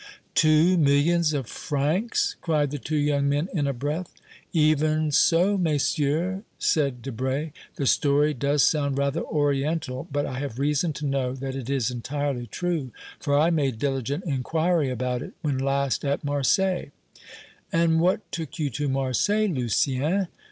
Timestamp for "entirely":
11.91-12.47